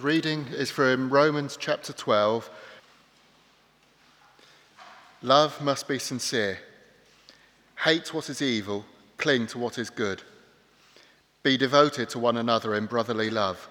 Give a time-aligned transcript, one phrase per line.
[0.00, 2.48] The reading is from Romans chapter 12.
[5.20, 6.58] Love must be sincere.
[7.84, 8.86] Hate what is evil,
[9.18, 10.22] cling to what is good.
[11.42, 13.68] Be devoted to one another in brotherly love.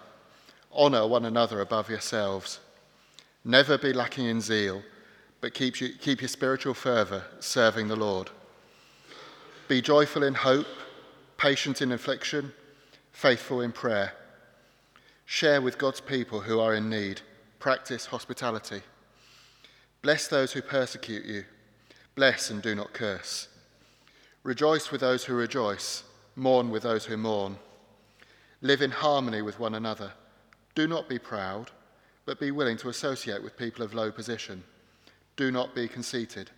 [0.71, 2.59] Honour one another above yourselves.
[3.43, 4.83] Never be lacking in zeal,
[5.41, 8.29] but keep, you, keep your spiritual fervour serving the Lord.
[9.67, 10.67] Be joyful in hope,
[11.37, 12.53] patient in affliction,
[13.13, 14.13] faithful in prayer.
[15.31, 17.21] Share with God's people who are in need.
[17.59, 18.81] Practice hospitality.
[20.01, 21.45] Bless those who persecute you.
[22.15, 23.47] Bless and do not curse.
[24.41, 26.03] Rejoice with those who rejoice.
[26.35, 27.57] Mourn with those who mourn.
[28.61, 30.13] Live in harmony with one another.
[30.73, 31.69] Do not be proud,
[32.25, 34.63] but be willing to associate with people of low position.
[35.35, 36.49] Do not be conceited.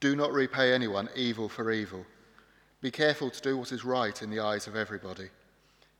[0.00, 2.06] Do not repay anyone evil for evil.
[2.80, 5.28] Be careful to do what is right in the eyes of everybody.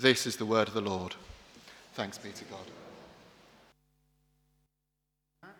[0.00, 1.14] This is the word of the Lord.
[1.92, 2.44] Thanks be to
[5.42, 5.50] God.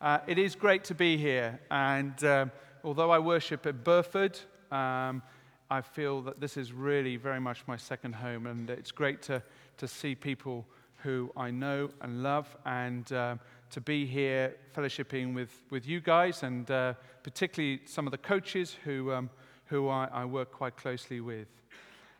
[0.00, 2.50] Uh, it is great to be here, and um,
[2.82, 4.36] although I worship at Burford,
[4.72, 5.22] um,
[5.70, 9.40] I feel that this is really very much my second home, and it's great to,
[9.76, 10.66] to see people
[11.04, 13.36] who I know and love, and uh,
[13.70, 18.76] to be here fellowshipping with, with you guys, and uh, particularly some of the coaches
[18.82, 19.30] who, um,
[19.66, 21.46] who I, I, work quite closely with.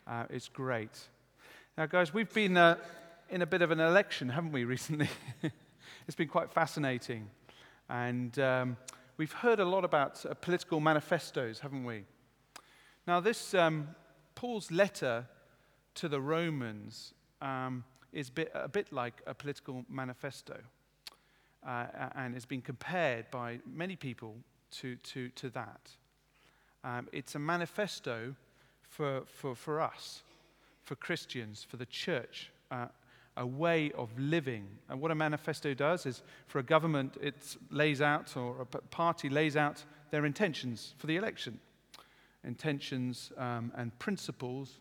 [0.06, 1.08] Uh, it's great.
[1.78, 2.76] Now, guys, we've been uh,
[3.28, 5.10] in a bit of an election, haven't we, recently?
[6.06, 7.28] it's been quite fascinating.
[7.90, 8.78] And um,
[9.18, 12.04] we've heard a lot about uh, political manifestos, haven't we?
[13.06, 13.88] Now, this um,
[14.34, 15.26] Paul's letter
[15.96, 20.56] to the Romans um, is bit, a bit like a political manifesto.
[21.62, 24.36] Uh, and has been compared by many people
[24.70, 25.90] to, to, to that.
[26.84, 28.34] Um, it's a manifesto
[28.88, 30.22] for, for, for us
[30.86, 32.86] for Christians, for the church, uh,
[33.36, 34.66] a way of living.
[34.88, 39.28] And what a manifesto does is for a government, it lays out, or a party
[39.28, 41.60] lays out their intentions for the election
[42.46, 44.78] intentions um, and principles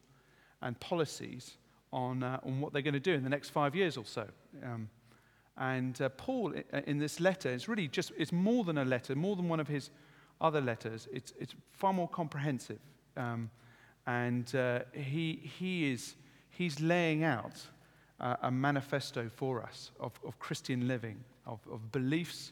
[0.62, 1.58] and policies
[1.92, 4.26] on, uh, on what they're going to do in the next five years or so.
[4.64, 4.90] Um,
[5.58, 6.54] and uh, Paul,
[6.86, 9.68] in this letter, it's really just, it's more than a letter, more than one of
[9.68, 9.90] his
[10.42, 11.08] other letters.
[11.12, 12.80] It's, it's far more comprehensive.
[13.18, 13.50] Um,
[14.08, 16.16] and uh, he, he is,
[16.50, 17.62] he's laying out
[18.20, 22.52] uh, a manifesto for us of, of Christian living, of, of beliefs,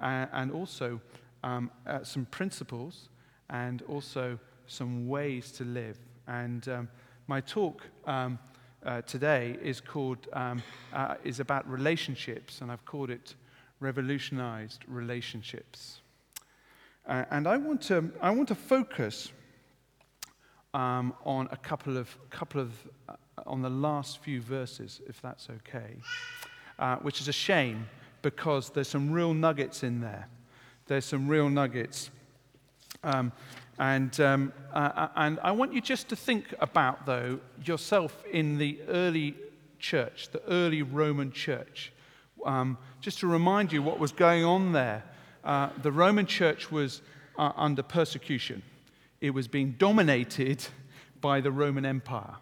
[0.00, 1.00] uh, and also
[1.44, 3.08] um, uh, some principles,
[3.50, 5.98] and also some ways to live.
[6.26, 6.88] And um,
[7.26, 8.38] my talk um,
[8.84, 10.62] uh, today is called um,
[10.92, 13.34] uh, is about relationships, and I've called it
[13.80, 16.00] revolutionized relationships.
[17.06, 19.32] and I want to I want to focus
[20.74, 22.72] um, on a couple of, couple of
[23.08, 23.14] uh,
[23.46, 25.96] on the last few verses, if that's okay,
[26.78, 27.86] uh, which is a shame
[28.22, 30.28] because there's some real nuggets in there.
[30.86, 32.10] There's some real nuggets.
[33.02, 33.32] Um,
[33.78, 38.58] and, um, uh, uh and I want you just to think about, though, yourself in
[38.58, 39.34] the early
[39.78, 41.92] church, the early Roman church.
[42.44, 45.04] Um, just to remind you what was going on there.
[45.44, 47.02] Uh, the Roman church was
[47.38, 48.62] uh, under persecution
[49.22, 50.66] it was being dominated
[51.20, 52.34] by the Roman Empire.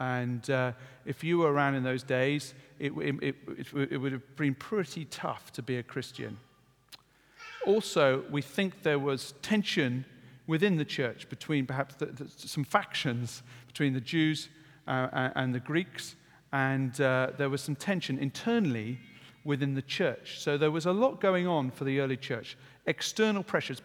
[0.00, 0.72] And uh,
[1.06, 3.36] if you were around in those days, it, it, it,
[3.92, 6.36] it, would have been pretty tough to be a Christian.
[7.64, 10.04] Also, we think there was tension
[10.48, 14.48] within the church between perhaps the, the, some factions between the Jews
[14.88, 16.16] uh, and the Greeks,
[16.52, 18.98] and uh, there was some tension internally
[19.44, 20.40] within the church.
[20.40, 22.56] So there was a lot going on for the early church.
[22.86, 23.80] External pressures.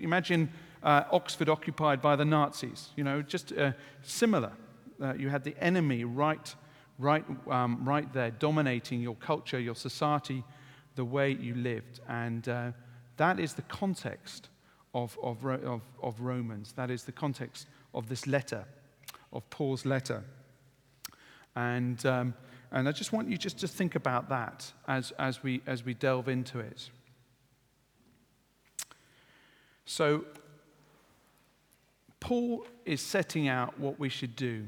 [0.00, 0.50] Imagine
[0.82, 2.90] uh, Oxford occupied by the Nazis.
[2.96, 3.72] You know, just uh,
[4.02, 4.52] similar.
[5.00, 6.54] Uh, you had the enemy right,
[6.98, 10.42] right, um, right there, dominating your culture, your society,
[10.96, 12.00] the way you lived.
[12.08, 12.72] And uh,
[13.16, 14.48] that is the context
[14.94, 16.72] of, of, of, of Romans.
[16.72, 18.64] That is the context of this letter,
[19.32, 20.24] of Paul's letter.
[21.54, 22.34] And, um,
[22.70, 25.94] and I just want you just to think about that as, as, we, as we
[25.94, 26.90] delve into it.
[29.84, 30.24] So,
[32.20, 34.66] Paul is setting out what we should do.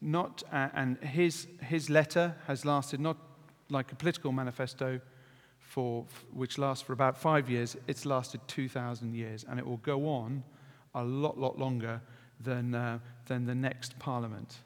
[0.00, 3.16] not, uh, and his, his letter has lasted not
[3.70, 5.00] like a political manifesto,
[5.58, 10.08] for, which lasts for about five years, it's lasted 2,000 years, and it will go
[10.08, 10.44] on
[10.94, 12.00] a lot, lot longer
[12.40, 14.56] than, uh, than the next parliament.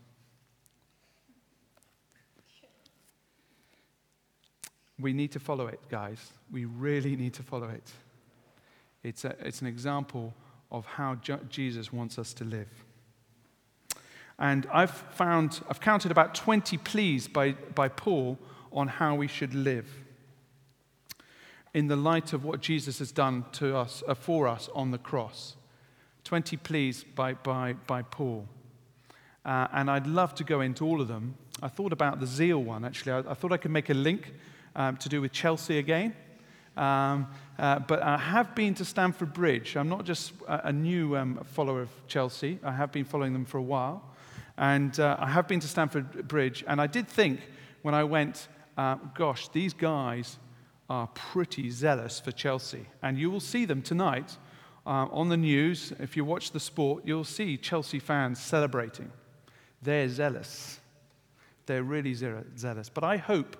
[5.00, 6.32] We need to follow it, guys.
[6.52, 7.90] We really need to follow it.
[9.02, 10.34] It's, a, it's an example
[10.70, 11.16] of how
[11.48, 12.68] Jesus wants us to live.
[14.38, 18.38] And I've found, I've counted about 20 pleas by, by Paul
[18.72, 19.86] on how we should live
[21.74, 24.98] in the light of what Jesus has done to us, uh, for us on the
[24.98, 25.56] cross.
[26.24, 28.48] 20 pleas by, by, by Paul.
[29.44, 31.34] Uh, and I'd love to go into all of them.
[31.62, 33.12] I thought about the zeal one, actually.
[33.12, 34.34] I, I thought I could make a link
[34.74, 36.14] um, to do with Chelsea again.
[36.80, 37.28] Um,
[37.58, 39.76] uh, but I have been to Stamford Bridge.
[39.76, 43.44] I'm not just a, a new um, follower of Chelsea, I have been following them
[43.44, 44.02] for a while.
[44.56, 46.64] And uh, I have been to Stamford Bridge.
[46.66, 47.40] And I did think
[47.82, 48.48] when I went,
[48.78, 50.38] uh, gosh, these guys
[50.88, 52.86] are pretty zealous for Chelsea.
[53.02, 54.36] And you will see them tonight
[54.86, 55.92] uh, on the news.
[55.98, 59.12] If you watch the sport, you'll see Chelsea fans celebrating.
[59.82, 60.80] They're zealous.
[61.66, 62.88] They're really zealous.
[62.88, 63.56] But I hope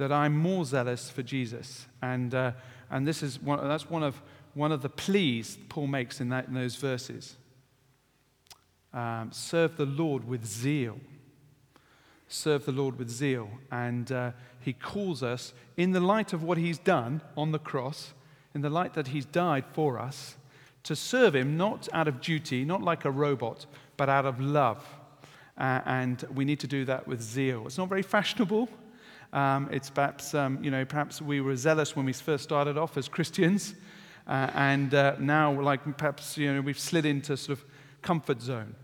[0.00, 1.86] that I'm more zealous for Jesus.
[2.00, 2.52] And, uh,
[2.90, 4.22] and this is one, that's one of,
[4.54, 7.36] one of the pleas Paul makes in, that, in those verses.
[8.94, 10.98] Um, serve the Lord with zeal.
[12.28, 13.50] Serve the Lord with zeal.
[13.70, 18.14] And uh, he calls us, in the light of what he's done on the cross,
[18.54, 20.36] in the light that he's died for us,
[20.84, 23.66] to serve him not out of duty, not like a robot,
[23.98, 24.82] but out of love.
[25.58, 27.66] Uh, and we need to do that with zeal.
[27.66, 28.70] It's not very fashionable.
[29.32, 32.96] Um, it's perhaps, um, you know, perhaps we were zealous when we first started off
[32.96, 33.74] as Christians,
[34.26, 37.64] uh, and uh, now, like perhaps, you know, we've slid into sort of
[38.02, 38.74] comfort zone,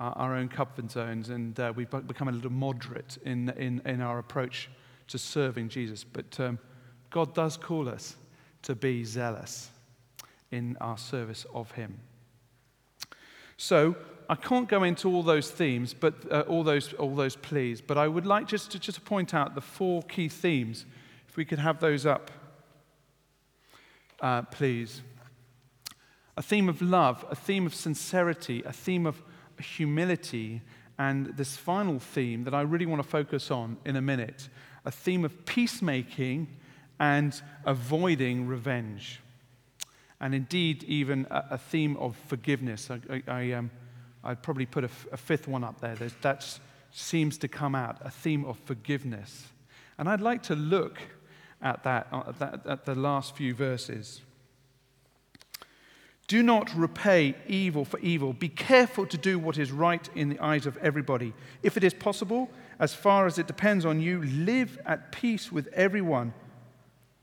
[0.00, 4.00] uh, our own comfort zones, and uh, we've become a little moderate in, in, in
[4.00, 4.70] our approach
[5.08, 6.04] to serving Jesus.
[6.04, 6.58] But um,
[7.10, 8.16] God does call us
[8.62, 9.70] to be zealous
[10.50, 11.98] in our service of Him.
[13.56, 13.96] So,
[14.28, 17.80] I can't go into all those themes, but uh, all those all those pleas.
[17.80, 20.84] But I would like just to just point out the four key themes.
[21.28, 22.30] If we could have those up,
[24.20, 25.02] uh, please.
[26.36, 29.22] A theme of love, a theme of sincerity, a theme of
[29.60, 30.60] humility,
[30.98, 34.48] and this final theme that I really want to focus on in a minute,
[34.84, 36.48] a theme of peacemaking
[36.98, 39.20] and avoiding revenge.
[40.20, 42.90] And indeed, even a, a theme of forgiveness.
[42.90, 43.70] I, I, I um,
[44.26, 45.94] I'd probably put a, fifth one up there.
[45.94, 46.58] that
[46.90, 49.46] seems to come out a theme of forgiveness.
[49.98, 50.98] And I'd like to look
[51.62, 54.20] at that, uh, at, that, at the last few verses.
[56.26, 58.32] Do not repay evil for evil.
[58.32, 61.32] Be careful to do what is right in the eyes of everybody.
[61.62, 62.50] If it is possible,
[62.80, 66.34] as far as it depends on you, live at peace with everyone.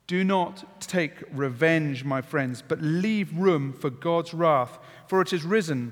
[0.07, 5.44] Do not take revenge, my friends, but leave room for God's wrath, for it is
[5.44, 5.91] risen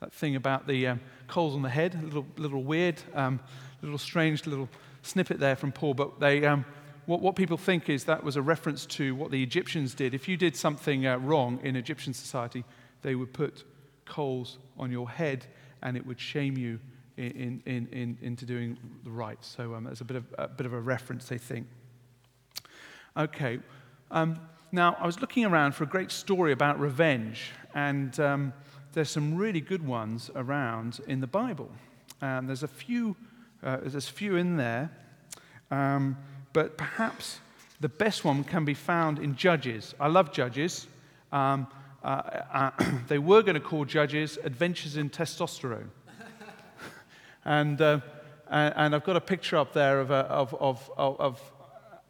[0.00, 3.40] that thing about the um, coals on the head, a little, little weird, um,
[3.82, 4.68] little strange little
[5.02, 5.94] snippet there from Paul.
[5.94, 6.64] But they, um,
[7.06, 10.14] what, what people think is that was a reference to what the Egyptians did.
[10.14, 12.64] If you did something uh, wrong in Egyptian society,
[13.02, 13.64] they would put
[14.04, 15.46] coals on your head
[15.82, 16.78] and it would shame you
[17.16, 19.38] in, in, in, into doing the right.
[19.40, 21.66] So um, there's a bit, of, a bit of a reference, they think.
[23.16, 23.58] Okay.
[24.10, 24.38] Um,
[24.70, 28.52] now, I was looking around for a great story about revenge, and um,
[28.92, 31.70] there's some really good ones around in the Bible.
[32.20, 33.16] Um, there's a few,
[33.62, 34.90] uh, there's a few in there,
[35.70, 36.16] um,
[36.52, 37.40] but perhaps
[37.80, 39.94] the best one can be found in Judges.
[40.00, 40.86] I love Judges.
[41.30, 41.66] Um,
[42.02, 42.06] uh,
[42.52, 42.70] uh,
[43.08, 45.88] they were going to call Judges Adventures in Testosterone.
[47.44, 48.00] and, uh,
[48.50, 51.52] and I've got a picture up there of, a, of, of, of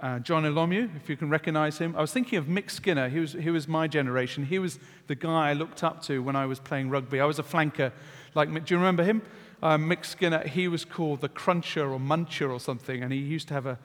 [0.00, 1.97] uh, Jonah Lomu, if you can recognize him.
[1.97, 3.09] I was thinking of Mick Skinner.
[3.09, 4.47] He was, he was my generation.
[4.47, 4.78] He was
[5.09, 7.21] the guy I looked up to when I was playing rugby.
[7.21, 7.90] I was a flanker.
[8.35, 9.23] Like, do you remember him?
[9.61, 13.49] Uh, Mick Skinner, he was called the Cruncher or Muncher or something, and he used
[13.49, 13.78] to have a,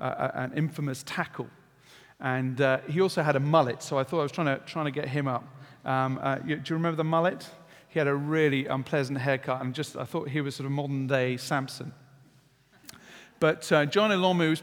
[0.00, 1.46] a an infamous tackle.
[2.18, 4.86] And uh, he also had a mullet, so I thought I was trying to, trying
[4.86, 5.44] to get him up.
[5.84, 7.48] Um, uh, do you remember the mullet?
[7.88, 11.06] He had a really unpleasant haircut, and just I thought he was sort of modern
[11.06, 11.92] day Samson.
[13.38, 14.62] But uh, Jonah Lomu's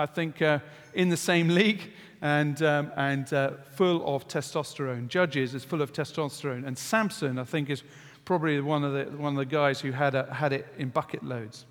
[0.00, 0.60] I think, uh,
[0.94, 1.92] in the same league
[2.22, 5.08] and, um, and uh, full of testosterone.
[5.08, 6.66] Judges is full of testosterone.
[6.66, 7.82] And Samson, I think, is
[8.24, 11.22] probably one of the, one of the guys who had, a, had it in bucket
[11.22, 11.66] loads.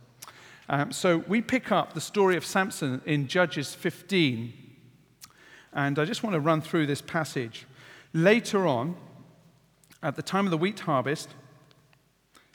[0.70, 4.54] Um, so we pick up the story of Samson in Judges 15.
[5.74, 7.66] And I just want to run through this passage.
[8.14, 8.96] Later on,
[10.02, 11.30] at the time of the wheat harvest,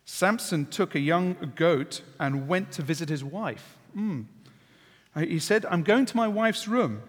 [0.04, 3.76] Samson took a young goat and went to visit his wife.
[3.96, 4.26] Mm.
[5.16, 7.02] He said, I'm going to my wife's room,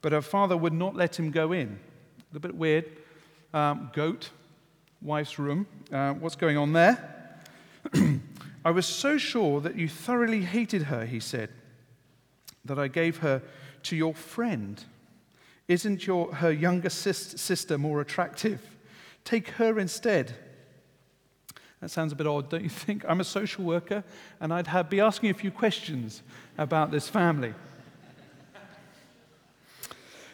[0.00, 1.78] but her father would not let him go in.
[2.18, 2.86] A little bit weird.
[3.52, 4.30] Um, goat,
[5.02, 5.66] wife's room.
[5.92, 7.38] Uh, what's going on there?
[8.64, 11.50] I was so sure that you thoroughly hated her, he said,
[12.64, 13.42] that I gave her
[13.84, 14.82] to your friend.
[15.68, 18.60] Isn't your, her younger sis- sister more attractive?
[19.24, 20.34] Take her instead.
[21.82, 23.04] That sounds a bit odd, don't you think?
[23.08, 24.04] I'm a social worker,
[24.40, 26.22] and I'd have, be asking a few questions
[26.56, 27.54] about this family.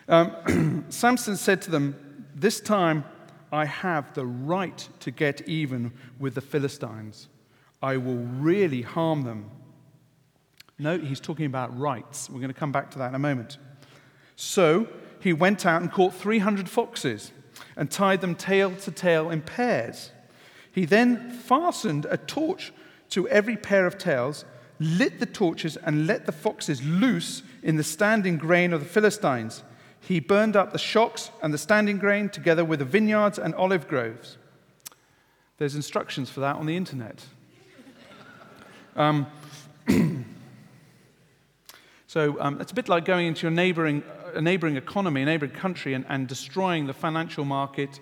[0.08, 3.02] Um, Samson said to them, This time
[3.50, 7.28] I have the right to get even with the Philistines.
[7.82, 9.50] I will really harm them.
[10.78, 12.28] No, he's talking about rights.
[12.28, 13.56] We're going to come back to that in a moment.
[14.36, 14.86] So
[15.18, 17.32] he went out and caught 300 foxes
[17.74, 20.10] and tied them tail to tail in pairs.
[20.78, 22.72] He then fastened a torch
[23.10, 24.44] to every pair of tails,
[24.78, 29.64] lit the torches, and let the foxes loose in the standing grain of the Philistines.
[29.98, 33.88] He burned up the shocks and the standing grain together with the vineyards and olive
[33.88, 34.38] groves.
[35.56, 37.24] There's instructions for that on the internet.
[38.94, 39.26] Um,
[42.06, 45.50] so um, it's a bit like going into your neighboring a neighboring economy, a neighboring
[45.50, 47.98] country, and, and destroying the financial market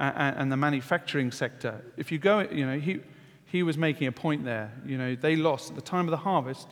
[0.00, 1.84] and, and, the manufacturing sector.
[1.96, 3.00] If you go, you know, he,
[3.44, 4.72] he was making a point there.
[4.86, 6.66] You know, they lost at the time of the harvest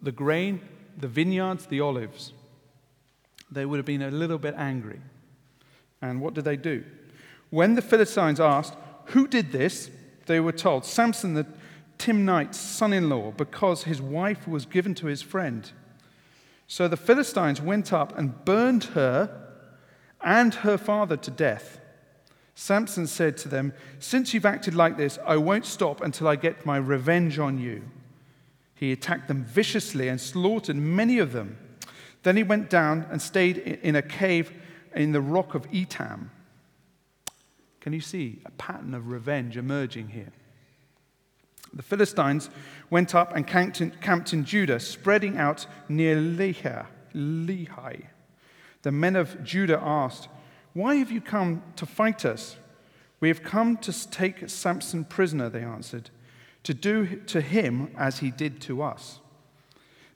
[0.00, 0.60] the, grain,
[0.96, 2.32] the vineyards, the olives.
[3.50, 5.00] They would have been a little bit angry.
[6.00, 6.84] And what did they do?
[7.50, 8.74] When the Philistines asked,
[9.06, 9.90] Who did this?
[10.26, 11.46] they were told, Samson the
[11.98, 15.70] Timnite's son in law, because his wife was given to his friend.
[16.66, 19.52] So the Philistines went up and burned her
[20.20, 21.80] and her father to death.
[22.58, 26.64] Samson said to them, Since you've acted like this, I won't stop until I get
[26.64, 27.82] my revenge on you.
[28.74, 31.58] He attacked them viciously and slaughtered many of them.
[32.22, 34.52] Then he went down and stayed in a cave
[34.94, 36.30] in the rock of Etam.
[37.80, 40.32] Can you see a pattern of revenge emerging here?
[41.74, 42.48] The Philistines
[42.88, 46.86] went up and camped in, camped in Judah, spreading out near Lehi.
[47.14, 48.06] Lehi.
[48.80, 50.28] The men of Judah asked,
[50.76, 52.58] Why have you come to fight us?
[53.18, 56.10] We have come to take Samson prisoner, they answered,
[56.64, 59.20] to do to him as he did to us.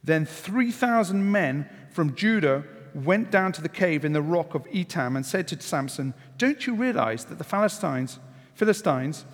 [0.04, 5.16] Then 3,000 men from Judah went down to the cave in the rock of Etam
[5.16, 8.18] and said to Samson, Don't you realize that the Philistines,
[8.54, 9.24] Philistines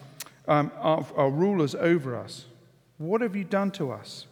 [0.47, 2.45] um, are, are rulers over us.
[2.99, 4.27] What have you done to us?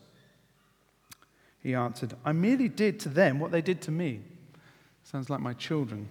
[1.61, 4.21] He answered, I merely did to them what they did to me.
[5.03, 6.09] Sounds like my children.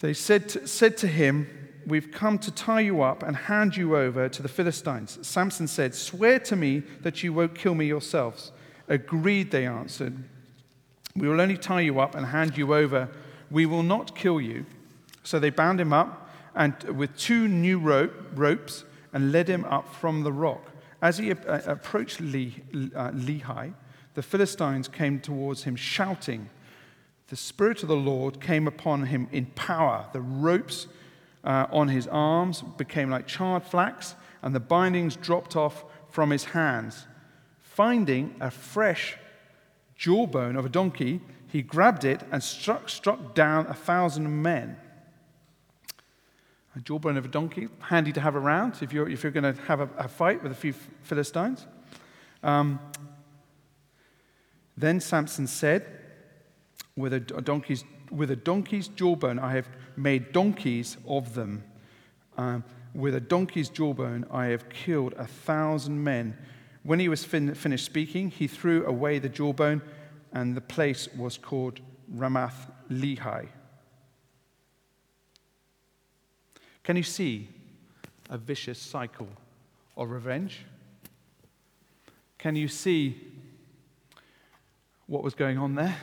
[0.00, 1.48] They said to, said to him,
[1.86, 5.18] We've come to tie you up and hand you over to the Philistines.
[5.22, 8.50] Samson said, Swear to me that you won't kill me yourselves.
[8.88, 10.16] Agreed, they answered.
[11.14, 13.08] We will only tie you up and hand you over.
[13.50, 14.66] We will not kill you.
[15.22, 19.94] So they bound him up and with two new rope, ropes and led him up
[19.94, 20.72] from the rock.
[21.02, 21.36] As he uh,
[21.66, 23.74] approached uh, Lehi,
[24.14, 26.48] the Philistines came towards him shouting.
[27.28, 30.06] The Spirit of the Lord came upon him in power.
[30.12, 30.86] The ropes
[31.44, 36.44] uh, on his arms became like charred flax, and the bindings dropped off from his
[36.44, 37.06] hands.
[37.60, 39.16] Finding a fresh
[39.96, 44.76] jawbone of a donkey, he grabbed it and struck, struck down a thousand men
[46.76, 49.60] a jawbone of a donkey, handy to have around if you're, if you're going to
[49.62, 51.66] have a, a, fight with a few Philistines.
[52.42, 52.78] Um,
[54.76, 55.86] then Samson said,
[56.96, 61.62] with a, donkey's, with a donkey's jawbone, I have made donkeys of them.
[62.38, 66.36] Um, with a donkey's jawbone, I have killed a thousand men.
[66.82, 69.82] When he was fin- finished speaking, he threw away the jawbone,
[70.32, 71.80] and the place was called
[72.14, 73.48] Ramath Lehi.
[76.82, 77.48] Can you see
[78.30, 79.28] a vicious cycle
[79.96, 80.64] of revenge?
[82.38, 83.20] Can you see
[85.06, 85.96] what was going on there?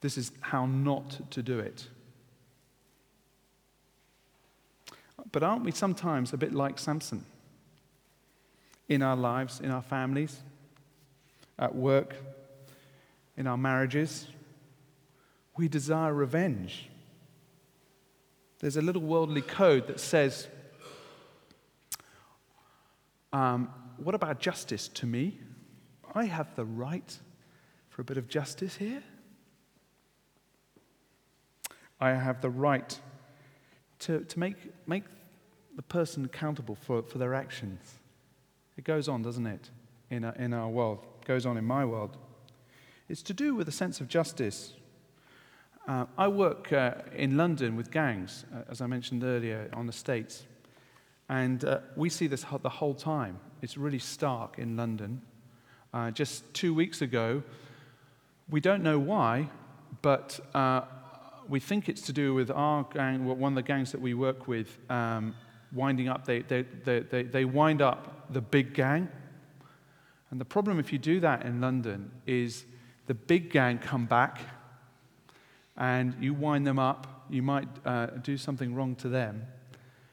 [0.00, 1.88] This is how not to do it.
[5.32, 7.24] But aren't we sometimes a bit like Samson?
[8.90, 10.40] in our lives, in our families,
[11.58, 12.16] at work,
[13.36, 14.26] in our marriages.
[15.56, 16.88] We desire revenge.
[18.58, 20.48] There's a little worldly code that says,
[23.32, 25.38] um, What about justice to me?
[26.12, 27.16] I have the right
[27.90, 29.04] for a bit of justice here.
[32.00, 32.98] I have the right
[34.00, 35.04] to, to make, make
[35.76, 37.94] the person accountable for, for their actions.
[38.76, 39.70] It goes on, doesn't it,
[40.08, 41.04] in our, in our world?
[41.20, 42.16] It goes on in my world.
[43.08, 44.72] It's to do with a sense of justice.
[45.86, 49.92] Uh, I work uh, in London with gangs, uh, as I mentioned earlier, on the
[49.92, 50.44] States.
[51.28, 53.38] And uh, we see this the whole time.
[53.62, 55.22] It's really stark in London.
[55.92, 57.42] Uh, just two weeks ago,
[58.48, 59.50] we don't know why,
[60.02, 60.82] but uh,
[61.50, 64.46] we think it's to do with our gang, one of the gangs that we work
[64.46, 65.34] with, um,
[65.72, 66.24] winding up.
[66.24, 69.08] They, they, they, they wind up the big gang.
[70.30, 72.64] And the problem, if you do that in London, is
[73.08, 74.38] the big gang come back
[75.76, 77.26] and you wind them up.
[77.28, 79.44] You might uh, do something wrong to them,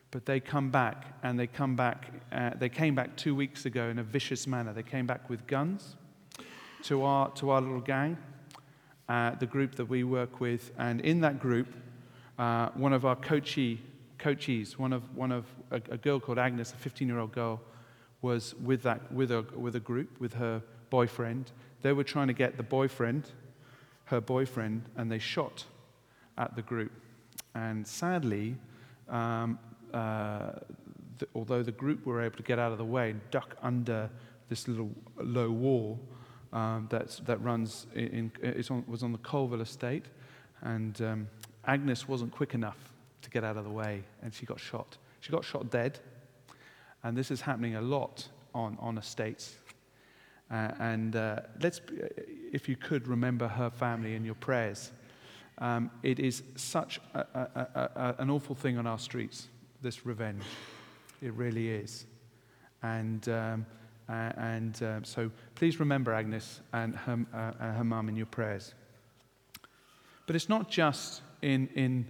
[0.10, 2.12] but they come back and they come back.
[2.32, 4.74] Uh, they came back two weeks ago in a vicious manner.
[4.74, 5.96] They came back with guns
[6.84, 8.18] to our, to our little gang,
[9.10, 10.72] uh, the group that we work with.
[10.78, 11.68] And in that group,
[12.38, 13.82] uh, one of our coachee,
[14.20, 17.62] coachees, one of, one of a, a girl called Agnes, a 15 year old girl,
[18.22, 21.52] was with, that, with, a, with a group, with her boyfriend.
[21.82, 23.32] They were trying to get the boyfriend,
[24.06, 25.66] her boyfriend, and they shot
[26.38, 26.92] at the group.
[27.56, 28.56] And sadly,
[29.10, 29.60] um,
[29.94, 30.52] uh,
[31.34, 34.10] although the group were able to get out of the way and duck under
[34.50, 36.00] this little low wall,
[36.54, 38.32] um, that runs in,
[38.70, 40.06] on, was on the Colville estate,
[40.62, 41.28] and um,
[41.66, 42.78] Agnes wasn't quick enough
[43.22, 44.98] to get out of the way, and she got shot.
[45.20, 46.00] She got shot dead,
[47.04, 49.56] and this is happening a lot on, on estates.
[50.50, 51.82] Uh, and uh, let's,
[52.54, 54.92] if you could, remember her family in your prayers.
[55.58, 59.48] Um, it is such a, a, a, an awful thing on our streets,
[59.82, 60.44] this revenge.
[61.22, 62.06] It really is.
[62.84, 63.66] And um,
[64.10, 68.74] uh, and uh, so please remember Agnes and her, uh, her mum in your prayers.
[70.26, 72.06] But it's not just in, in,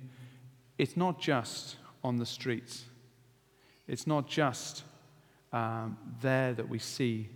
[0.77, 2.85] it's not just on the streets.
[3.87, 4.83] It's not just
[5.53, 7.29] um, there that we see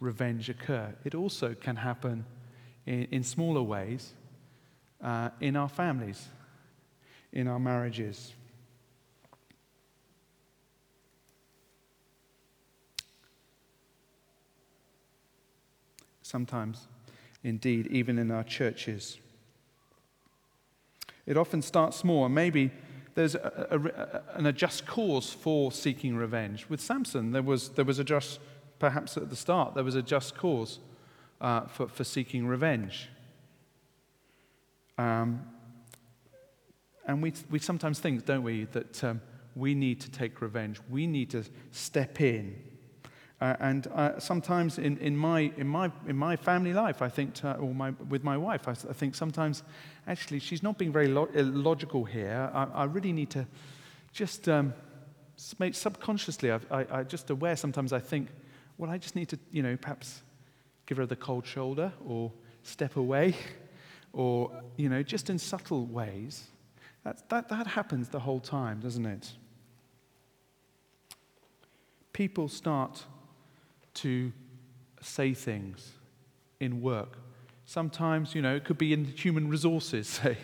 [0.00, 0.94] revenge occur.
[1.04, 2.24] It also can happen
[2.86, 4.12] in, in smaller ways
[5.02, 6.28] uh, in our families,
[7.32, 8.34] in our marriages.
[16.30, 16.86] Sometimes,
[17.42, 19.18] indeed, even in our churches.
[21.26, 22.70] It often starts small, and maybe
[23.14, 26.68] there's a, a, a, an just cause for seeking revenge.
[26.68, 28.38] With Samson, there was, there was a just,
[28.78, 30.78] perhaps at the start, there was a just cause
[31.40, 33.08] uh, for, for seeking revenge.
[34.96, 35.42] Um,
[37.06, 39.20] and we, we sometimes think, don't we, that um,
[39.56, 40.78] we need to take revenge.
[40.88, 42.56] We need to step in
[43.40, 47.34] uh, and uh, sometimes in, in, my, in, my, in my family life, I think,
[47.36, 49.62] to, or my, with my wife, I, I, think sometimes
[50.06, 52.50] actually she's not being very lo- uh, logical here.
[52.52, 53.46] I, I, really need to
[54.12, 54.74] just, um,
[55.36, 58.28] subconsciously, I, I, I just aware sometimes I think,
[58.76, 60.20] well, I just need to, you know, perhaps
[60.84, 62.30] give her the cold shoulder or
[62.62, 63.34] step away
[64.12, 66.48] or, you know, just in subtle ways.
[67.04, 69.32] That, that, that happens the whole time, doesn't it?
[72.12, 73.06] People start
[74.02, 74.32] to
[75.00, 75.92] say things
[76.58, 77.18] in work.
[77.64, 80.36] Sometimes, you know, it could be in human resources, say.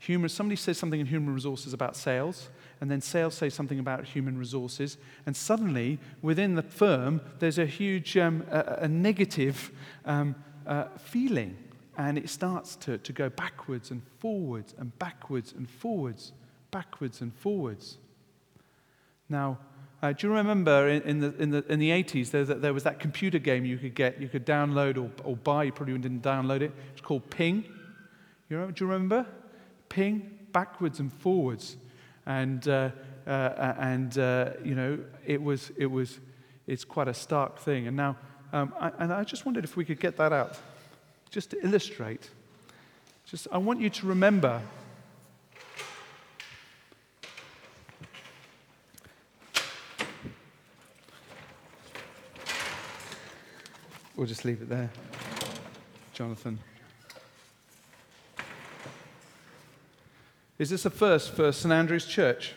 [0.00, 2.48] Human, somebody says something in human resources about sales,
[2.80, 7.66] and then sales say something about human resources, and suddenly within the firm there's a
[7.66, 9.72] huge um, a, a, negative
[10.04, 10.34] um,
[10.66, 11.56] uh, feeling,
[11.96, 16.32] and it starts to, to go backwards and forwards and backwards and forwards,
[16.70, 17.96] backwards and forwards.
[19.28, 19.58] Now,
[20.06, 22.84] uh, do you remember in, in, the, in, the, in the 80s there, there was
[22.84, 26.22] that computer game you could get, you could download or, or buy, you probably didn't
[26.22, 26.72] download it.
[26.92, 27.64] It's called Ping.
[28.48, 29.26] You remember, do you remember?
[29.88, 31.76] Ping, backwards and forwards.
[32.24, 32.90] And, uh,
[33.26, 36.20] uh, and uh, you know, it was, it was,
[36.66, 37.88] it's quite a stark thing.
[37.88, 38.16] And now,
[38.52, 40.58] um, I, and I just wondered if we could get that out,
[41.30, 42.30] just to illustrate.
[43.24, 44.62] Just, I want you to remember
[54.16, 54.90] We'll just leave it there.
[56.14, 56.58] Jonathan.
[60.58, 62.54] Is this a first for St Andrew's Church?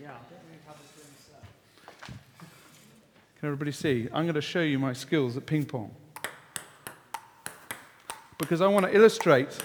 [0.00, 0.10] Yeah.
[2.04, 2.14] Can
[3.42, 4.08] everybody see?
[4.12, 5.90] I'm going to show you my skills at ping pong.
[8.38, 9.58] Because I want to illustrate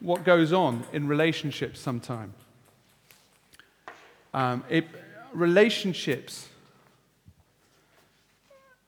[0.00, 2.34] what goes on in relationships sometimes.
[4.32, 4.64] Um,
[5.34, 6.48] relationships,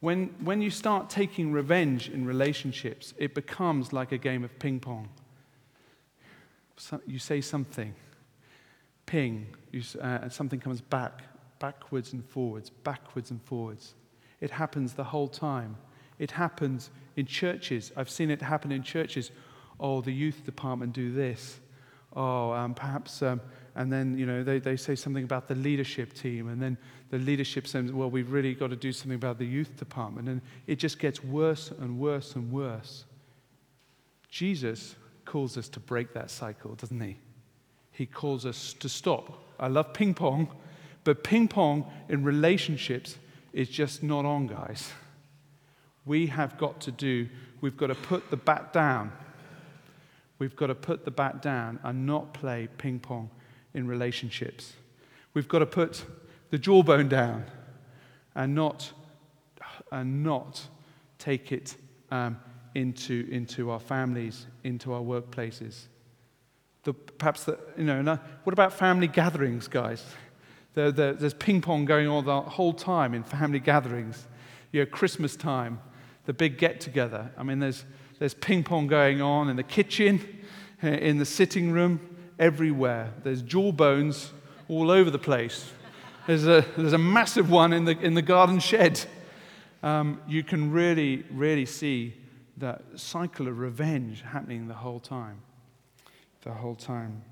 [0.01, 4.79] when, when you start taking revenge in relationships, it becomes like a game of ping
[4.79, 5.09] pong.
[6.77, 7.95] So you say something,
[9.07, 11.23] ping, you, uh, and something comes back,
[11.59, 13.95] backwards and forwards, backwards and forwards.
[14.41, 15.77] It happens the whole time.
[16.21, 17.91] It happens in churches.
[17.97, 19.33] I've seen it happen in churches.
[19.81, 21.59] Oh, the youth department do this.
[22.15, 23.41] Oh, um, perhaps, um,
[23.79, 26.77] and then, you know, they, they say something about the leadership team, and then
[27.11, 30.29] the leadership says, well, we've really got to do something about the youth department.
[30.29, 33.05] And it just gets worse and worse and worse.
[34.29, 37.19] Jesus calls us to break that cycle, doesn't he?
[37.93, 39.39] He calls us to stop.
[39.61, 40.49] I love ping pong,
[41.05, 43.17] but ping pong in relationships
[43.53, 44.91] is just not on, guys.
[46.05, 47.29] We have got to do,
[47.61, 49.13] we've got to put the bat down.
[50.41, 53.31] We've got to put the bat down and not play ping pong
[53.75, 54.73] in relationships.
[55.35, 56.05] We've got to put
[56.51, 57.45] the jawbone down
[58.35, 58.93] and not,
[59.93, 60.67] and not
[61.19, 61.77] take it
[62.11, 62.39] um,
[62.75, 65.83] into, into our families, into our workplaces.
[66.85, 70.05] The, perhaps, the, you know, what about family gatherings, guys?
[70.75, 74.27] There, there, there's ping pong going on the whole time in family gatherings.
[74.73, 75.81] You know, Christmas time,
[76.27, 77.33] the big get together.
[77.37, 77.85] I mean, there's,
[78.19, 80.21] there's ping pong going on in the kitchen,
[80.83, 82.08] in the sitting room,
[82.39, 83.13] everywhere.
[83.23, 84.33] There's jawbones
[84.69, 85.71] all over the place.
[86.27, 89.01] There's a, there's a massive one in the, in the garden shed.
[89.83, 92.15] Um, you can really, really see
[92.59, 95.41] that cycle of revenge happening the whole time.
[96.43, 97.23] The whole time.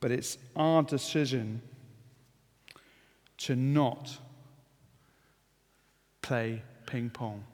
[0.00, 1.62] But it's our decision
[3.38, 4.18] to not
[6.22, 7.44] play ping pong.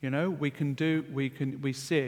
[0.00, 1.98] You know, we can do, we can, we see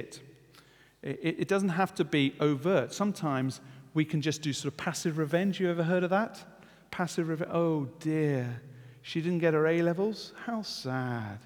[1.03, 1.37] it.
[1.39, 2.93] It, doesn't have to be overt.
[2.93, 3.61] Sometimes
[3.95, 5.61] we can just do sort of passive revenge.
[5.61, 6.45] You ever heard of that?
[6.91, 7.51] passive revenge.
[7.53, 8.61] Oh dear,
[9.03, 10.33] she didn't get her A levels?
[10.45, 11.39] How sad.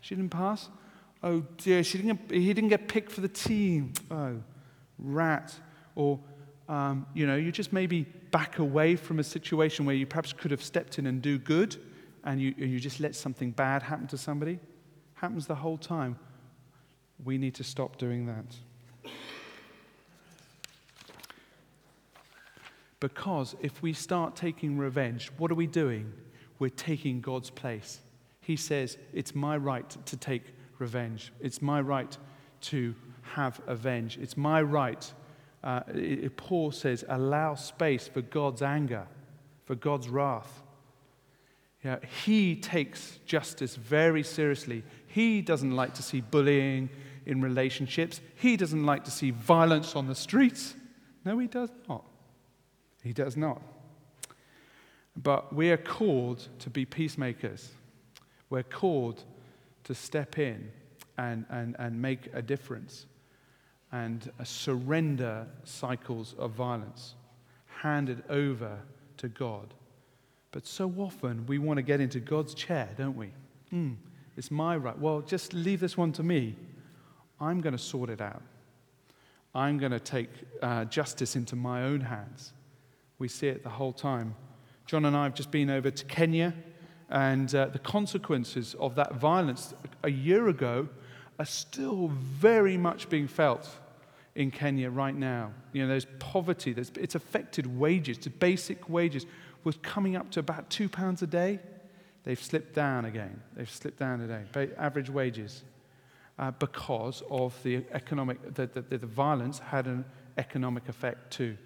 [0.00, 0.68] She didn't pass?
[1.22, 3.92] Oh dear, she didn't get, he didn't get picked for the team.
[4.10, 4.36] Oh,
[4.98, 5.54] rat.
[5.94, 6.18] Or,
[6.68, 10.50] um, you know, you just maybe back away from a situation where you perhaps could
[10.50, 11.76] have stepped in and do good,
[12.24, 14.58] and you, you just let something bad happen to somebody.
[15.14, 16.18] Happens the whole time.
[17.24, 18.46] We need to stop doing that.
[23.00, 26.12] Because if we start taking revenge, what are we doing?
[26.58, 28.00] We're taking God's place.
[28.42, 31.32] He says, It's my right to take revenge.
[31.40, 32.16] It's my right
[32.62, 34.18] to have avenge.
[34.18, 35.12] It's my right.
[35.62, 39.06] Uh, it, Paul says, allow space for God's anger,
[39.64, 40.62] for God's wrath.
[41.84, 44.82] Yeah, he takes justice very seriously.
[45.06, 46.90] He doesn't like to see bullying
[47.26, 48.20] in relationships.
[48.36, 50.74] He doesn't like to see violence on the streets.
[51.24, 52.04] No, he does not.
[53.02, 53.62] He does not.
[55.16, 57.70] But we are called to be peacemakers.
[58.48, 59.24] We're called
[59.84, 60.70] to step in
[61.18, 63.06] and, and, and make a difference
[63.92, 67.14] and surrender cycles of violence,
[67.66, 68.78] hand it over
[69.16, 69.74] to God.
[70.52, 73.32] But so often we want to get into God's chair, don't we?
[73.72, 73.96] Mm,
[74.36, 74.98] it's my right.
[74.98, 76.56] Well, just leave this one to me.
[77.40, 78.42] I'm going to sort it out.
[79.54, 80.30] I'm going to take
[80.62, 82.52] uh, justice into my own hands.
[83.20, 84.34] We see it the whole time.
[84.86, 86.54] John and I have just been over to Kenya,
[87.10, 90.88] and uh, the consequences of that violence a year ago
[91.38, 93.68] are still very much being felt
[94.34, 95.52] in Kenya right now.
[95.74, 99.26] You know, there's poverty, there's, it's affected wages, basic wages
[99.64, 101.60] was coming up to about two pounds a day.
[102.24, 103.42] They've slipped down again.
[103.54, 105.62] They've slipped down today, average wages,
[106.38, 110.06] uh, because of the economic, the, the, the violence had an
[110.38, 111.58] economic effect too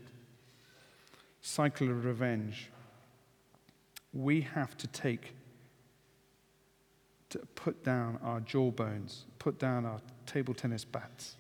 [1.45, 2.71] cycle of revenge.
[4.15, 5.35] We have to take,
[7.29, 11.37] to put down our jawbones, put down our table tennis bats.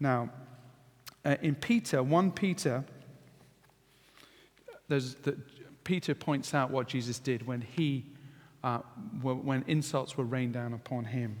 [0.00, 0.30] Now,
[1.26, 2.84] uh, in Peter, 1 Peter,
[4.88, 5.36] there's the,
[5.84, 8.06] Peter points out what Jesus did when he,
[8.64, 8.78] uh,
[9.20, 11.36] when insults were rained down upon him.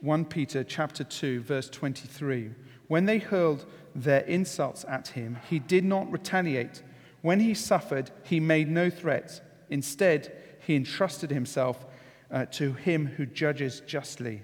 [0.00, 2.50] 1 Peter chapter 2 verse 23
[2.88, 3.64] when they hurled
[4.02, 6.82] their insults at him, he did not retaliate.
[7.22, 9.40] When he suffered, he made no threats.
[9.70, 11.84] Instead, he entrusted himself
[12.30, 14.42] uh, to him who judges justly.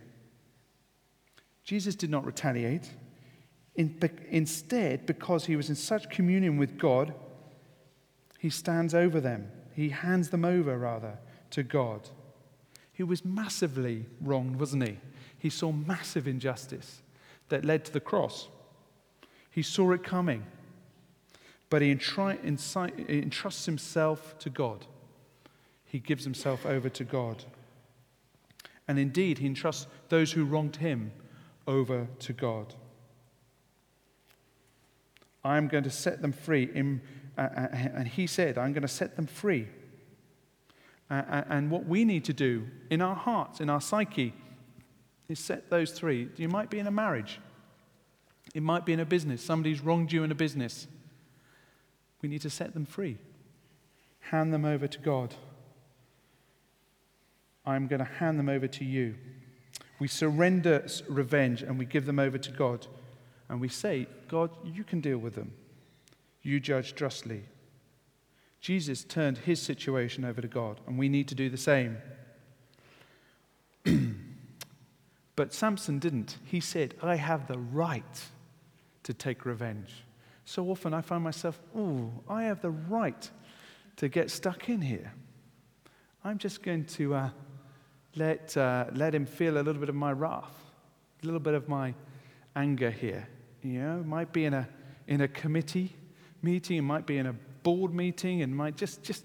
[1.64, 2.90] Jesus did not retaliate.
[3.74, 7.14] In, be, instead, because he was in such communion with God,
[8.38, 9.52] He stands over them.
[9.72, 12.08] He hands them over, rather, to God.
[12.92, 14.98] He was massively wronged, wasn't he?
[15.38, 17.02] He saw massive injustice
[17.50, 18.48] that led to the cross.
[19.52, 20.44] He saw it coming,
[21.70, 24.86] but he entrusts himself to God.
[25.84, 27.44] He gives himself over to God.
[28.88, 31.12] And indeed, he entrusts those who wronged him
[31.66, 32.74] over to God.
[35.44, 36.70] I am going to set them free.
[36.74, 39.68] And he said, I'm going to set them free.
[41.10, 44.32] And what we need to do in our hearts, in our psyche,
[45.28, 46.28] is set those three.
[46.36, 47.38] You might be in a marriage,
[48.54, 49.42] it might be in a business.
[49.42, 50.86] Somebody's wronged you in a business.
[52.20, 53.18] We need to set them free,
[54.20, 55.34] hand them over to God.
[57.64, 59.14] I'm going to hand them over to you.
[59.98, 62.86] We surrender revenge and we give them over to God.
[63.48, 65.52] And we say, God, you can deal with them.
[66.42, 67.44] You judge justly.
[68.60, 71.98] Jesus turned his situation over to God, and we need to do the same.
[75.36, 76.38] but Samson didn't.
[76.44, 78.24] He said, I have the right
[79.02, 80.04] to take revenge.
[80.44, 83.30] So often I find myself, oh, I have the right
[83.96, 85.12] to get stuck in here.
[86.24, 87.30] I'm just going to uh,
[88.16, 90.54] let, uh, let him feel a little bit of my wrath,
[91.22, 91.94] a little bit of my
[92.56, 93.28] anger here.
[93.62, 94.68] You know, it might be in a,
[95.06, 95.94] in a committee
[96.42, 99.24] meeting, it might be in a board meeting, and might just, just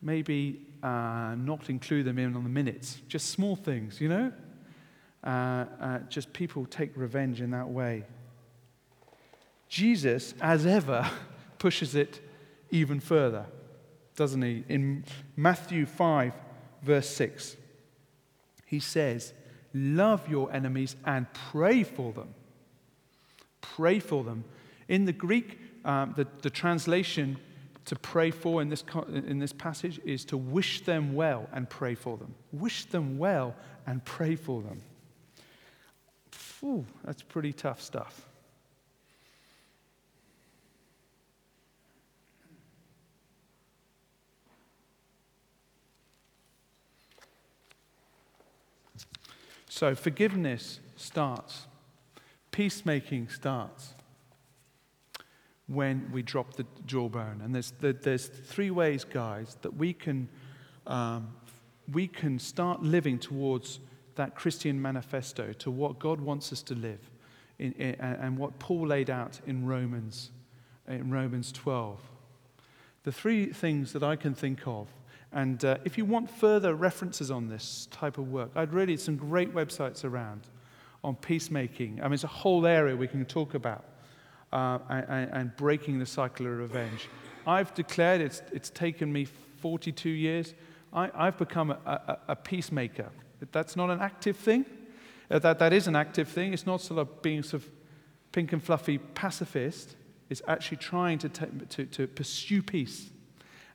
[0.00, 3.00] maybe uh, not include them in on the minutes.
[3.08, 4.32] Just small things, you know?
[5.24, 8.04] Uh, uh, just people take revenge in that way.
[9.68, 11.08] Jesus, as ever,
[11.58, 12.20] pushes it
[12.70, 13.46] even further,
[14.16, 14.64] doesn't he?
[14.68, 15.04] In
[15.36, 16.32] Matthew 5,
[16.82, 17.56] verse 6,
[18.66, 19.32] he says,
[19.74, 22.34] Love your enemies and pray for them.
[23.60, 24.44] Pray for them.
[24.88, 27.38] In the Greek, um, the, the translation
[27.84, 31.94] to pray for in this, in this passage is to wish them well and pray
[31.94, 32.34] for them.
[32.52, 33.54] Wish them well
[33.86, 34.82] and pray for them.
[36.62, 38.27] Ooh, that's pretty tough stuff.
[49.78, 51.68] So forgiveness starts,
[52.50, 53.94] peacemaking starts
[55.68, 57.40] when we drop the jawbone.
[57.44, 60.28] And there's, there's three ways, guys, that we can,
[60.88, 61.28] um,
[61.92, 63.78] we can start living towards
[64.16, 67.08] that Christian manifesto, to what God wants us to live,
[67.60, 70.32] in, in, and what Paul laid out in Romans,
[70.88, 72.00] in Romans 12.
[73.04, 74.88] The three things that I can think of
[75.32, 79.16] and uh, if you want further references on this type of work, I'd really, some
[79.16, 80.42] great websites around
[81.04, 82.00] on peacemaking.
[82.00, 83.84] I mean, it's a whole area we can talk about
[84.52, 87.08] uh, and, and, breaking the cycle of revenge.
[87.46, 89.26] I've declared it's, it's taken me
[89.60, 90.54] 42 years.
[90.92, 93.10] I, have become a, a, a, peacemaker.
[93.52, 94.64] That's not an active thing.
[95.30, 96.54] Uh, that, that is an active thing.
[96.54, 97.70] It's not sort of being sort of
[98.32, 99.96] pink and fluffy pacifist.
[100.30, 103.10] It's actually trying to, to, to pursue peace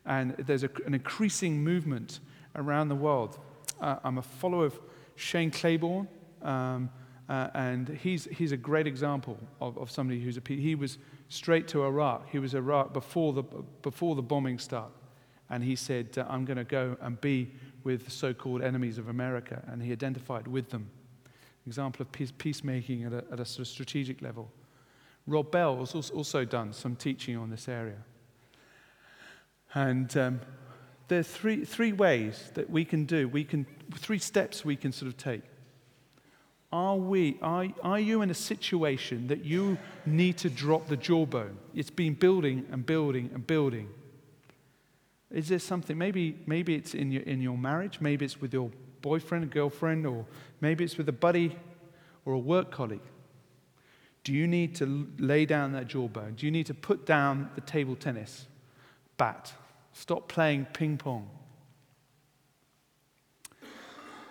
[0.05, 2.19] and there's a, an increasing movement
[2.55, 3.39] around the world.
[3.79, 4.79] Uh, I'm a follower of
[5.15, 6.07] Shane Claiborne,
[6.41, 6.89] um,
[7.29, 10.97] uh, and he's, he's a great example of, of somebody who's a he was
[11.29, 12.29] straight to Iraq.
[12.29, 13.43] He was Iraq before the
[13.81, 14.93] before the bombing started.
[15.49, 17.51] and he said, uh, "I'm going to go and be
[17.83, 20.89] with the so-called enemies of America," and he identified with them.
[21.65, 24.51] Example of peace, peacemaking at a, at a sort of strategic level.
[25.25, 27.97] Rob Bell has also done some teaching on this area.
[29.73, 30.41] And um,
[31.07, 34.91] there are three, three ways that we can do, we can, three steps we can
[34.91, 35.41] sort of take.
[36.71, 41.57] Are, we, are, are you in a situation that you need to drop the jawbone?
[41.75, 43.89] It's been building and building and building.
[45.29, 48.71] Is there something, maybe, maybe it's in your, in your marriage, maybe it's with your
[49.01, 50.25] boyfriend, girlfriend, or
[50.61, 51.55] maybe it's with a buddy
[52.25, 53.01] or a work colleague.
[54.23, 56.35] Do you need to lay down that jawbone?
[56.35, 58.45] Do you need to put down the table tennis
[59.17, 59.53] bat?
[59.93, 61.29] Stop playing ping pong.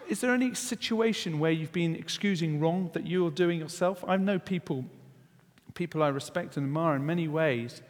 [0.08, 4.04] Is there any situation where you've been excusing wrong that you're doing yourself?
[4.06, 4.84] I know people,
[5.74, 7.80] people I respect and admire in many ways,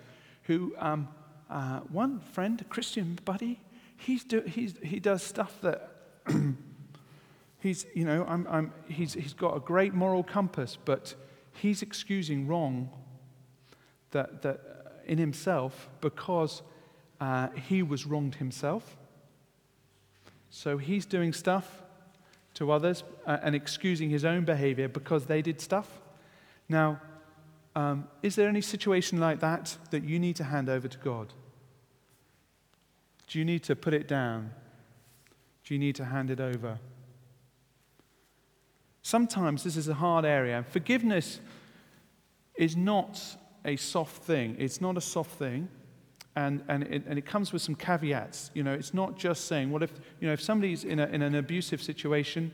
[0.44, 1.08] who, um,
[1.50, 3.60] uh, one friend, a Christian buddy,
[3.96, 5.90] he's do, he's, he does stuff that
[7.58, 11.14] he's, you know, I'm, I'm, he's, he's got a great moral compass, but
[11.54, 12.90] he's excusing wrong
[14.12, 16.62] that, that in himself because
[17.22, 18.96] uh, he was wronged himself.
[20.50, 21.82] So he's doing stuff
[22.54, 26.00] to others uh, and excusing his own behavior because they did stuff.
[26.68, 27.00] Now,
[27.76, 31.32] um, is there any situation like that that you need to hand over to God?
[33.28, 34.50] Do you need to put it down?
[35.64, 36.80] Do you need to hand it over?
[39.02, 40.64] Sometimes this is a hard area.
[40.68, 41.38] Forgiveness
[42.56, 43.22] is not
[43.64, 44.56] a soft thing.
[44.58, 45.68] It's not a soft thing.
[46.34, 48.50] And, and, it, and it comes with some caveats.
[48.54, 51.20] You know, it's not just saying, well, if, you know, if somebody's in, a, in
[51.20, 52.50] an abusive situation,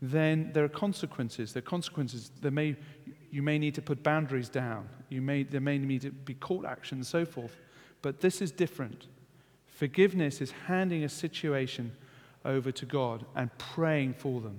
[0.00, 1.52] then there are consequences.
[1.52, 2.30] There are consequences.
[2.40, 2.76] There may,
[3.30, 4.88] you may need to put boundaries down.
[5.10, 7.56] You may, there may need to be court action and so forth.
[8.00, 9.06] But this is different.
[9.66, 11.92] Forgiveness is handing a situation
[12.44, 14.58] over to God and praying for them,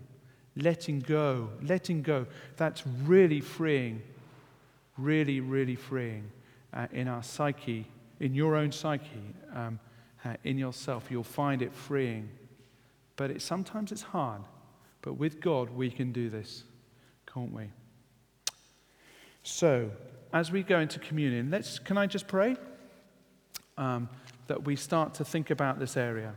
[0.56, 2.28] letting go, letting go.
[2.58, 4.02] That's really freeing,
[4.98, 6.32] really, really freeing
[6.74, 7.88] uh, in our psyche,
[8.22, 9.80] in your own psyche, um,
[10.44, 11.08] in yourself.
[11.10, 12.30] You'll find it freeing.
[13.16, 14.44] But it, sometimes it's hard.
[15.02, 16.64] But with God, we can do this,
[17.26, 17.72] can't we?
[19.42, 19.90] So,
[20.32, 22.56] as we go into communion, let's, can I just pray?
[23.76, 24.08] Um,
[24.46, 26.36] that we start to think about this area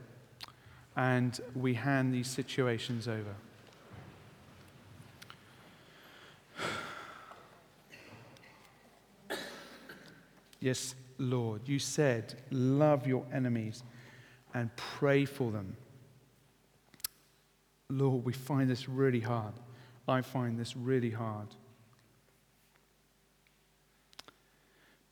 [0.97, 3.35] and we hand these situations over.
[10.61, 13.83] Yes, Lord, you said, love your enemies
[14.53, 15.77] and pray for them.
[17.89, 19.55] Lord, we find this really hard.
[20.09, 21.49] I find this really hard.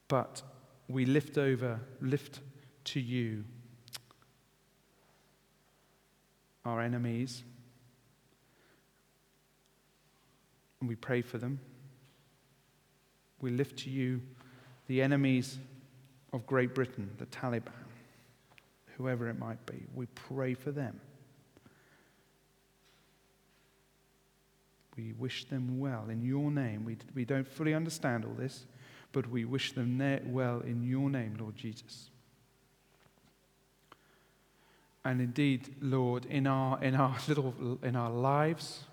[0.09, 0.43] But
[0.89, 2.41] we lift over, lift
[2.85, 3.45] to you
[6.65, 7.43] our enemies,
[10.81, 11.61] and we pray for them.
[13.41, 14.21] We lift to you
[14.87, 15.59] the enemies
[16.33, 17.73] of Great Britain, the Taliban,
[18.97, 19.85] whoever it might be.
[19.95, 21.01] We pray for them.
[24.97, 26.85] We wish them well in your name.
[26.85, 28.67] We, we don't fully understand all this,
[29.13, 32.11] but we wish them well in your name, Lord Jesus.
[35.05, 38.85] And indeed, Lord, in our, in our little, in our lives,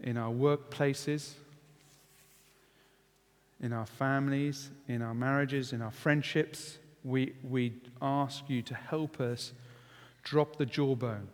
[0.00, 1.32] in our workplaces,
[3.62, 9.20] in our families, in our marriages, in our friendships, we, we ask you to help
[9.20, 9.52] us
[10.24, 11.28] drop the jawbone,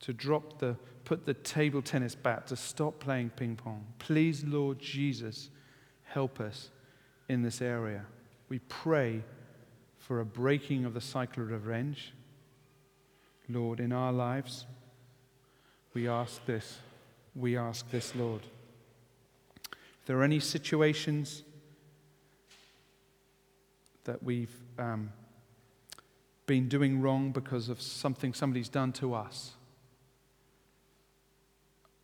[0.00, 3.84] to drop the, put the table tennis bat, to stop playing ping pong.
[3.98, 5.50] Please, Lord Jesus,
[6.04, 6.70] help us
[7.28, 8.04] in this area.
[8.48, 9.22] We pray
[9.98, 12.12] for a breaking of the cycle of revenge
[13.48, 14.66] Lord, in our lives,
[15.94, 16.78] we ask this.
[17.34, 18.42] We ask this, Lord.
[19.72, 21.42] If there are any situations
[24.04, 25.12] that we've um,
[26.46, 29.52] been doing wrong because of something somebody's done to us,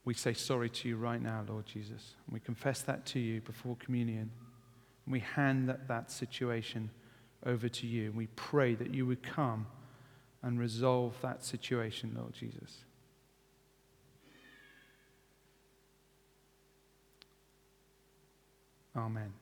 [0.04, 2.14] we say sorry to you right now, Lord Jesus.
[2.26, 4.30] And we confess that to you before communion.
[5.04, 6.90] And we hand that, that situation
[7.44, 8.06] over to you.
[8.06, 9.66] And we pray that you would come
[10.42, 12.84] and resolve that situation, Lord Jesus.
[18.96, 19.32] Amen.